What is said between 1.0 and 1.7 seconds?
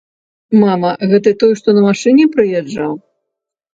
гэта той, што